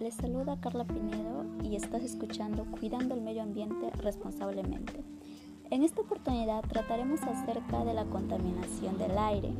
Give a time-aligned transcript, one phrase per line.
[0.00, 5.04] Les saluda Carla Pinedo y estás escuchando Cuidando el Medio Ambiente Responsablemente.
[5.70, 9.52] En esta oportunidad trataremos acerca de la contaminación del aire,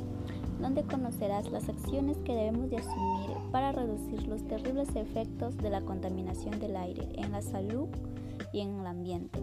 [0.59, 5.83] donde conocerás las acciones que debemos de asumir para reducir los terribles efectos de la
[5.83, 7.89] contaminación del aire en la salud
[8.51, 9.41] y en el ambiente.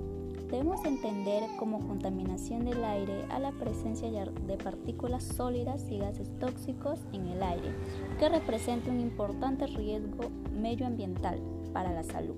[0.49, 7.01] Debemos entender como contaminación del aire a la presencia de partículas sólidas y gases tóxicos
[7.11, 7.75] en el aire,
[8.17, 11.41] que representa un importante riesgo medioambiental
[11.73, 12.37] para la salud.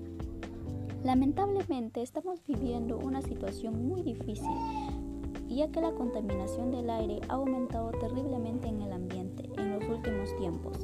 [1.04, 4.50] Lamentablemente estamos viviendo una situación muy difícil,
[5.48, 10.36] ya que la contaminación del aire ha aumentado terriblemente en el ambiente en los últimos
[10.36, 10.78] tiempos.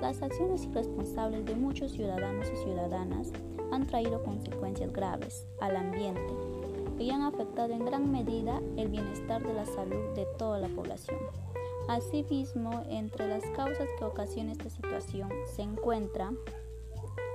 [0.00, 3.30] Las acciones irresponsables de muchos ciudadanos y ciudadanas
[3.70, 6.51] han traído consecuencias graves al ambiente
[7.10, 11.18] han afectado en gran medida el bienestar de la salud de toda la población.
[11.88, 16.38] Asimismo, entre las causas que ocasionan esta situación se encuentran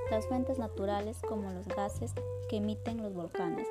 [0.09, 2.13] las fuentes naturales como los gases
[2.49, 3.67] que emiten los volcanes,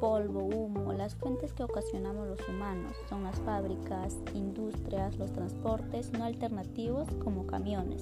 [0.00, 6.24] polvo, humo, las fuentes que ocasionamos los humanos son las fábricas, industrias, los transportes no
[6.24, 8.00] alternativos como camiones,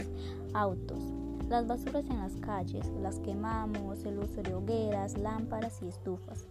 [0.55, 1.03] autos,
[1.49, 6.47] las basuras en las calles, las quemamos, el uso de hogueras, lámparas y estufas.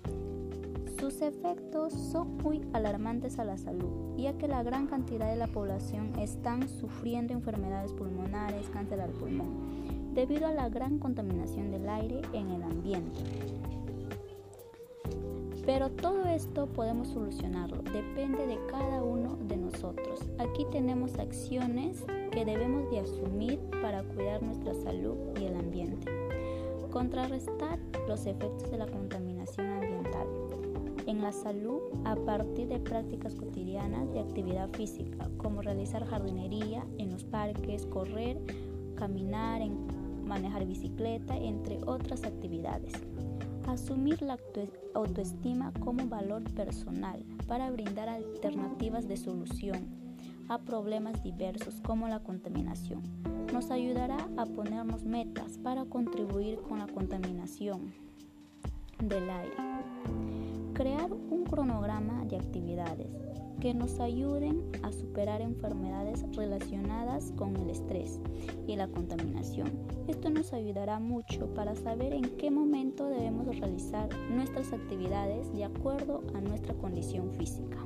[1.01, 5.47] Sus efectos son muy alarmantes a la salud, ya que la gran cantidad de la
[5.47, 12.21] población están sufriendo enfermedades pulmonares, cáncer al pulmón, debido a la gran contaminación del aire
[12.33, 13.19] en el ambiente.
[15.65, 20.19] Pero todo esto podemos solucionarlo, depende de cada uno de nosotros.
[20.37, 26.11] Aquí tenemos acciones que debemos de asumir para cuidar nuestra salud y el ambiente.
[26.91, 30.10] Contrarrestar los efectos de la contaminación ambiental
[31.07, 37.11] en la salud a partir de prácticas cotidianas de actividad física, como realizar jardinería en
[37.11, 38.39] los parques, correr,
[38.95, 39.61] caminar,
[40.25, 42.93] manejar bicicleta, entre otras actividades.
[43.67, 44.37] Asumir la
[44.93, 50.01] autoestima como valor personal para brindar alternativas de solución
[50.49, 53.01] a problemas diversos como la contaminación.
[53.53, 57.93] Nos ayudará a ponernos metas para contribuir con la contaminación
[58.99, 59.70] del aire.
[60.73, 63.19] Crear un cronograma de actividades
[63.59, 68.19] que nos ayuden a superar enfermedades relacionadas con el estrés
[68.67, 69.69] y la contaminación.
[70.07, 76.23] Esto nos ayudará mucho para saber en qué momento debemos realizar nuestras actividades de acuerdo
[76.33, 77.77] a nuestra condición física.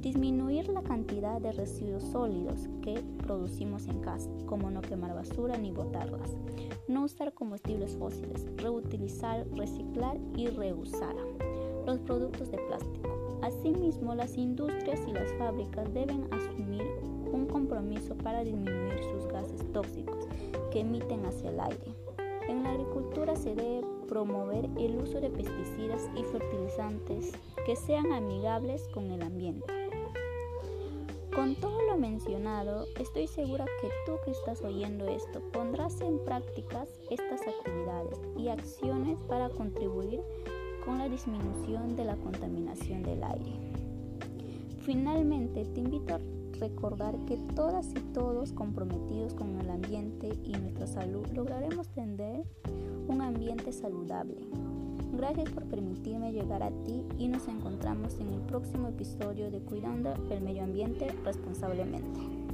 [0.00, 5.72] Disminuir la cantidad de residuos sólidos que producimos en casa, como no quemar basura ni
[5.72, 6.36] botarlas.
[6.86, 11.16] No usar combustibles fósiles, reutilizar, reciclar y reusar
[11.86, 13.38] los productos de plástico.
[13.42, 16.82] Asimismo, las industrias y las fábricas deben asumir
[17.32, 20.26] un compromiso para disminuir sus gases tóxicos
[20.72, 21.94] que emiten hacia el aire.
[22.48, 27.32] En la agricultura se debe promover el uso de pesticidas y fertilizantes
[27.64, 29.66] que sean amigables con el ambiente.
[31.34, 36.88] Con todo lo mencionado, estoy segura que tú que estás oyendo esto pondrás en prácticas
[37.10, 40.22] estas actividades y acciones para contribuir
[40.86, 43.52] con la disminución de la contaminación del aire.
[44.82, 46.20] Finalmente, te invito a
[46.60, 52.44] recordar que todas y todos comprometidos con el ambiente y nuestra salud lograremos tener
[53.08, 54.46] un ambiente saludable.
[55.12, 60.14] Gracias por permitirme llegar a ti y nos encontramos en el próximo episodio de Cuidando
[60.30, 62.45] el Medio Ambiente Responsablemente.